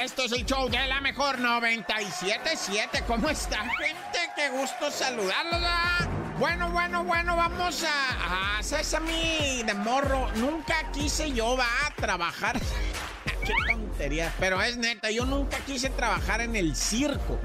[0.00, 3.04] Esto es el show de la mejor 977.
[3.06, 4.18] ¿Cómo está, gente?
[4.34, 5.60] Qué gusto saludarlos.
[6.38, 8.58] Bueno, bueno, bueno, vamos a.
[8.58, 10.30] a Sesame de morro.
[10.36, 12.58] Nunca quise yo, va a trabajar.
[13.44, 14.32] Qué tontería.
[14.38, 17.38] Pero es neta, yo nunca quise trabajar en el circo.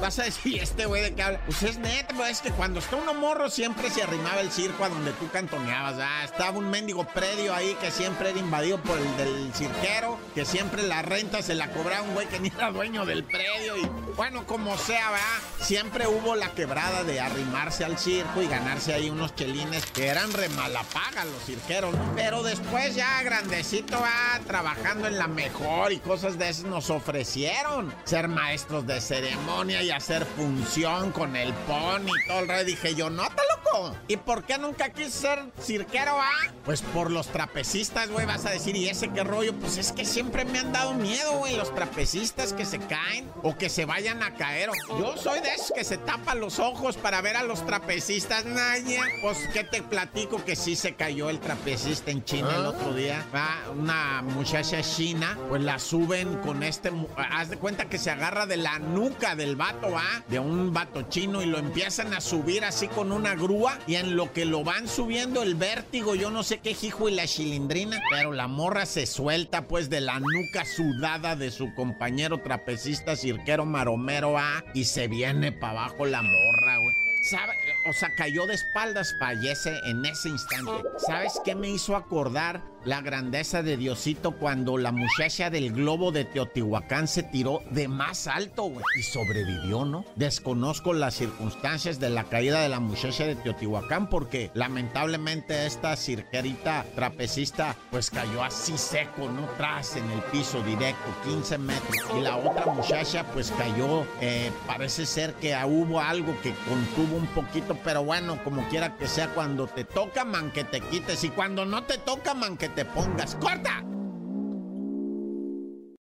[0.00, 1.40] Vas a decir, este güey de qué habla.
[1.46, 4.84] Pues es neta, pues es que cuando está uno morro siempre se arrimaba el circo
[4.84, 5.96] a donde tú cantoneabas.
[6.00, 10.44] Ah, estaba un mendigo predio ahí que siempre era invadido por el del cirquero, que
[10.44, 13.76] siempre la renta se la cobraba un güey que ni era dueño del predio.
[13.76, 15.26] Y bueno, como sea, ¿verdad?
[15.60, 20.32] Siempre hubo la quebrada de arrimarse al circo y ganarse ahí unos chelines que eran
[20.32, 22.14] re malapagas los cirqueros, ¿no?
[22.16, 25.51] Pero después ya grandecito va trabajando en la mejor
[25.90, 27.92] y cosas de esas nos ofrecieron.
[28.04, 32.64] Ser maestros de ceremonia y hacer función con el pony y todo el rey.
[32.64, 33.96] Dije yo, no te loco.
[34.08, 36.52] ¿Y por qué nunca quise ser cirquero, ah?
[36.64, 39.54] Pues por los trapecistas, güey, vas a decir, ¿y ese qué rollo?
[39.54, 43.56] Pues es que siempre me han dado miedo, güey, los trapecistas que se caen o
[43.56, 44.70] que se vayan a caer.
[44.88, 49.02] Yo soy de esos que se tapan los ojos para ver a los trapecistas, Naya.
[49.22, 50.44] Pues, ¿qué te platico?
[50.44, 53.24] Que sí se cayó el trapecista en China el otro día.
[53.32, 56.90] Ah, Una muchacha china, pues la suben con este...
[57.16, 60.22] Haz de cuenta que se agarra de la nuca del vato, ¿ah?
[60.28, 64.16] De un vato chino y lo empiezan a subir así con una grúa y en
[64.16, 68.00] lo que lo van subiendo el vértigo, yo no sé qué hijo y la chilindrina,
[68.10, 73.64] pero la morra se suelta pues de la nuca sudada de su compañero trapecista cirquero
[73.64, 74.64] maromero, ¿ah?
[74.74, 76.94] Y se viene para abajo la morra, güey.
[77.22, 77.52] ¿Sabe?
[77.86, 80.72] O sea, cayó de espaldas, fallece en ese instante.
[80.98, 86.24] ¿Sabes qué me hizo acordar la grandeza de Diosito cuando la muchacha del globo de
[86.24, 88.84] Teotihuacán se tiró de más alto, güey?
[88.98, 90.04] Y sobrevivió, ¿no?
[90.16, 96.84] Desconozco las circunstancias de la caída de la muchacha de Teotihuacán porque lamentablemente esta cirquerita
[96.94, 99.48] trapecista pues cayó así seco, ¿no?
[99.56, 101.96] Tras en el piso directo, 15 metros.
[102.16, 107.26] Y la otra muchacha pues cayó, eh, parece ser que hubo algo que contuvo un
[107.28, 111.24] poquito, pero bueno, como quiera que sea, cuando te toca, man, que te quites.
[111.24, 113.36] Y cuando no te toca, man, que te pongas.
[113.36, 113.84] ¡Corta!